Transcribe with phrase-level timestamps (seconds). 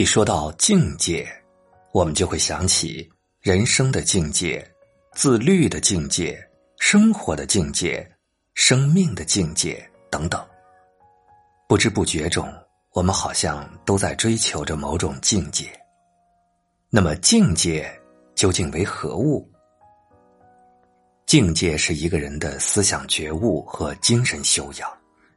[0.00, 1.30] 一说到境界，
[1.92, 3.06] 我们就会想起
[3.42, 4.66] 人生的境界、
[5.12, 6.42] 自律的境界、
[6.78, 8.10] 生活的境界、
[8.54, 10.42] 生命的境界等等。
[11.68, 12.50] 不知不觉中，
[12.94, 15.70] 我们好像都在追求着某种境界。
[16.88, 17.86] 那么，境界
[18.34, 19.46] 究竟为何物？
[21.26, 24.90] 境界是一个人的思想觉悟和精神修养，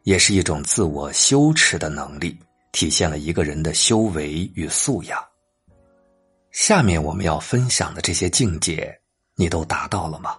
[0.04, 2.40] 也是一种自我修持的能力。
[2.74, 5.24] 体现了一个人的修为与素养。
[6.52, 8.94] 下面我们要分享的这些境界，
[9.36, 10.36] 你都达到了吗？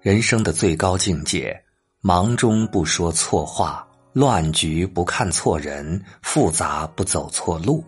[0.00, 1.60] 人生的最高境界：
[2.00, 7.84] 忙中不说错话，乱局不看错人，复杂不走错路。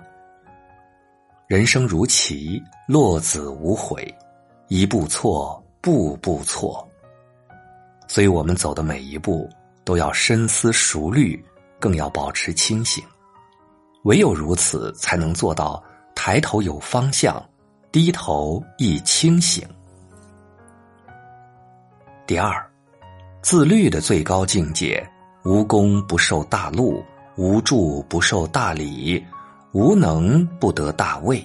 [1.47, 4.13] 人生如棋，落子无悔，
[4.67, 6.87] 一步错，步步错。
[8.09, 9.49] 所以我们走的每一步
[9.85, 11.43] 都要深思熟虑，
[11.81, 13.03] 更要保持清醒。
[14.03, 15.83] 唯有如此，才能做到
[16.15, 17.41] 抬头有方向，
[17.93, 19.65] 低头易清醒。
[22.27, 22.69] 第二，
[23.43, 25.09] 自律的最高境界：
[25.45, 27.03] 无功不受大禄，
[27.37, 29.25] 无助不受大礼，
[29.73, 31.45] 无能不得大位。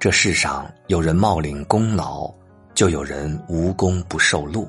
[0.00, 2.28] 这世上有人冒领功劳，
[2.74, 4.68] 就有人无功不受禄；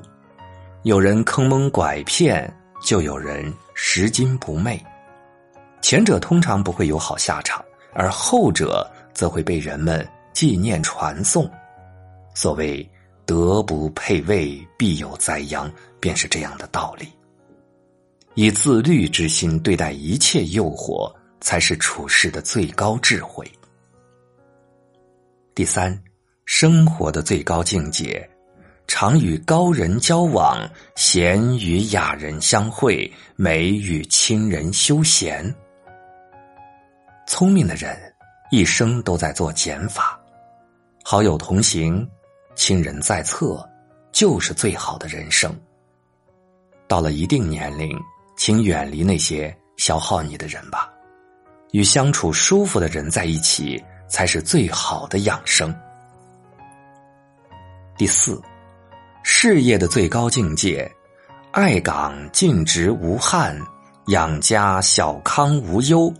[0.84, 4.80] 有人坑蒙拐骗，就有人拾金不昧。
[5.84, 11.46] 前者通常不会有好下场，而后者则会被人们纪念传颂。
[12.34, 12.90] 所谓
[13.26, 17.06] “德不配位，必有灾殃”，便是这样的道理。
[18.32, 23.46] 以自律之心对待一切诱惑，才是处事的最高智慧。
[25.54, 26.02] 第三，
[26.46, 28.26] 生活的最高境界：
[28.86, 35.54] 常与高人交往，贤与雅人相会，美与亲人休闲。
[37.26, 37.96] 聪明的人
[38.50, 40.18] 一生都在做减法，
[41.02, 42.06] 好友同行，
[42.54, 43.66] 亲人在侧，
[44.12, 45.54] 就是最好的人生。
[46.86, 47.98] 到了一定年龄，
[48.36, 50.92] 请远离那些消耗你的人吧，
[51.72, 55.74] 与相处舒服的人在一起，才是最好的养生。
[57.96, 58.40] 第四，
[59.22, 60.88] 事业的最高境界：
[61.52, 63.58] 爱岗尽职无憾，
[64.08, 66.12] 养家小康无忧。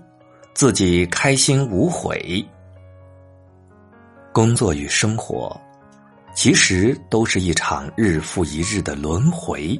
[0.55, 2.45] 自己开心无悔，
[4.33, 5.61] 工作与生活
[6.33, 9.77] 其实都是一场日复一日的轮回。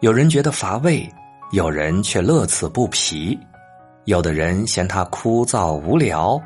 [0.00, 1.08] 有人觉得乏味，
[1.52, 3.38] 有人却乐此不疲；
[4.04, 6.42] 有的人嫌它枯燥无聊，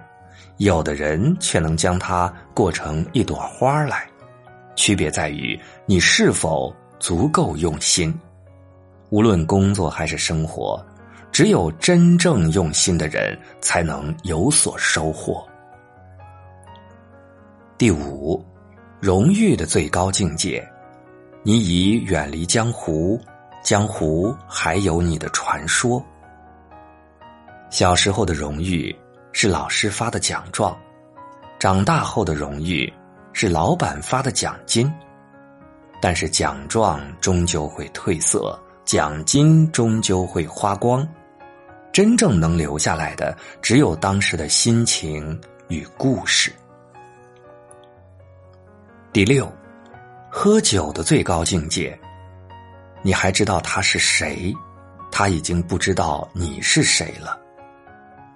[0.58, 4.06] 有的人却能将它过成一朵花来。
[4.74, 8.14] 区别在于你是否足够用心。
[9.08, 10.84] 无论工作还是生活。
[11.36, 15.46] 只有真正用心的人，才能有所收获。
[17.76, 18.42] 第五，
[19.00, 20.66] 荣誉的最高境界，
[21.42, 23.20] 你已远离江湖，
[23.62, 26.02] 江湖还有你的传说。
[27.68, 28.96] 小时候的荣誉
[29.32, 30.74] 是老师发的奖状，
[31.58, 32.90] 长大后的荣誉
[33.34, 34.90] 是老板发的奖金。
[36.00, 41.06] 但是奖状终究会褪色，奖金终究会花光。
[41.96, 46.52] 真正能留下来的，只有当时的心情与故事。
[49.14, 49.50] 第六，
[50.30, 51.98] 喝酒的最高境界，
[53.00, 54.54] 你还知道他是谁，
[55.10, 57.40] 他已经不知道你是谁了。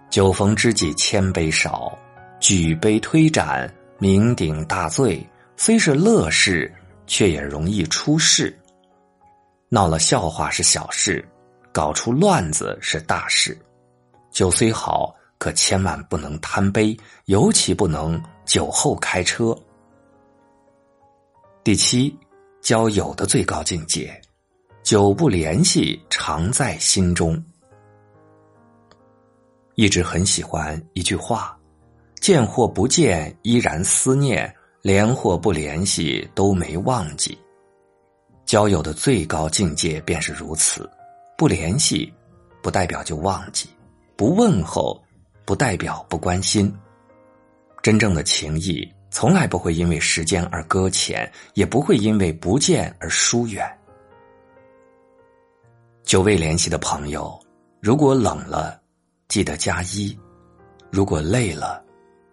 [0.09, 1.93] 酒逢知己千杯少，
[2.41, 5.23] 举杯推盏，酩酊大醉，
[5.59, 6.73] 虽是乐事，
[7.07, 8.59] 却也容易出事。
[9.69, 11.23] 闹了笑话是小事。
[11.73, 13.57] 搞出乱子是大事，
[14.31, 19.57] 酒虽好，可千万不能贪杯，尤其不能酒后开车。
[21.63, 22.17] 第七，
[22.61, 24.21] 交友的最高境界，
[24.83, 27.43] 久不联系，常在心中。
[29.77, 31.57] 一直很喜欢一句话：
[32.21, 34.47] 见或不见，依然思念；
[34.83, 37.39] 连或不联系，都没忘记。
[38.45, 40.91] 交友的最高境界便是如此。
[41.41, 42.13] 不联系，
[42.61, 43.67] 不代表就忘记；
[44.15, 45.03] 不问候，
[45.47, 46.71] 不代表不关心。
[47.83, 53.67] 真正的情谊，从来不会因为时间而搁浅，也不会因为不见而疏远。
[56.05, 57.41] 久未联系的朋友，
[57.81, 58.79] 如果冷了，
[59.27, 60.15] 记得加衣；
[60.91, 61.83] 如果累了，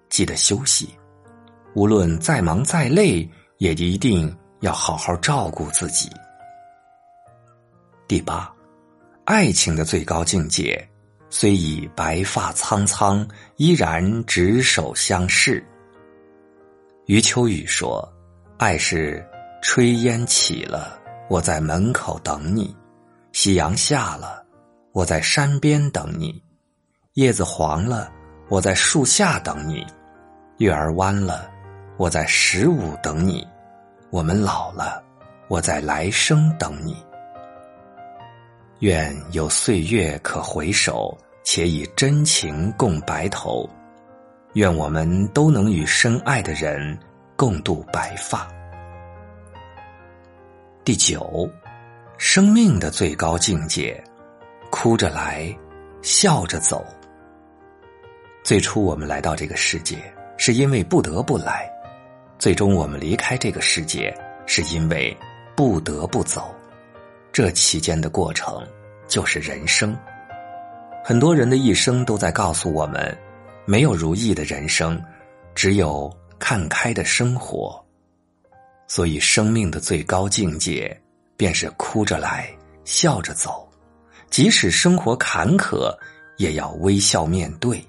[0.10, 0.90] 记得休息。
[1.76, 3.26] 无论再忙再累，
[3.60, 6.10] 也一定要好好照顾自己。
[8.06, 8.54] 第八。
[9.28, 10.88] 爱情的最高境界，
[11.30, 13.28] 虽已白发苍苍，
[13.58, 15.62] 依然执手相视。
[17.08, 18.08] 余秋雨说
[18.58, 19.22] ：“爱是
[19.62, 20.98] 炊烟起了，
[21.30, 22.74] 我在门口等你；
[23.34, 24.42] 夕阳下了，
[24.94, 26.42] 我在山边等你；
[27.16, 28.10] 叶子黄了，
[28.48, 29.86] 我在树下等你；
[30.60, 31.52] 月儿弯了，
[31.98, 33.46] 我在十五等你；
[34.10, 35.04] 我们老了，
[35.50, 36.96] 我在来生等你。
[38.80, 41.18] 愿有岁月可回首。”
[41.50, 43.66] 且以真情共白头，
[44.56, 47.00] 愿我们都能与深爱的人
[47.38, 48.46] 共度白发。
[50.84, 51.50] 第九，
[52.18, 54.04] 生命的最高境界，
[54.70, 55.58] 哭着来，
[56.02, 56.86] 笑着走。
[58.44, 59.98] 最初我们来到这个世界，
[60.36, 61.62] 是因为不得不来；
[62.38, 64.14] 最终我们离开这个世界，
[64.46, 65.16] 是因为
[65.56, 66.54] 不得不走。
[67.38, 68.68] 这期间的过程，
[69.08, 69.96] 就是人生。
[71.06, 73.16] 很多人的一生都在告诉我们，
[73.64, 75.00] 没有如意的人生，
[75.54, 77.80] 只有看开的生活。
[78.88, 81.00] 所以，生命的最高境界，
[81.36, 82.52] 便是哭着来，
[82.86, 83.72] 笑着走。
[84.32, 85.96] 即使生活坎坷，
[86.38, 87.80] 也要微笑面对。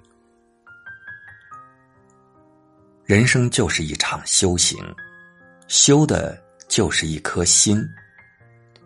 [3.06, 4.78] 人生就是一场修行，
[5.68, 7.82] 修的就是一颗心。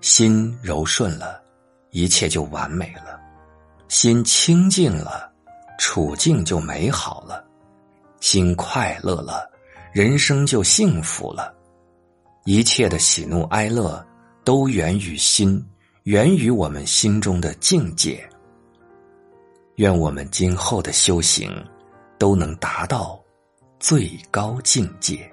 [0.02, 1.40] 心柔顺了，
[1.90, 3.20] 一切就完美了。
[3.86, 5.32] 心清净了，
[5.78, 7.36] 处境就美好了；
[8.20, 9.48] 心快乐了，
[9.92, 11.54] 人生就幸福了。
[12.44, 14.04] 一切的喜怒哀乐，
[14.42, 15.64] 都源于心，
[16.02, 18.28] 源于我们心中的境界。
[19.76, 21.48] 愿我们今后的修行，
[22.18, 23.22] 都能达到
[23.78, 25.31] 最高境界。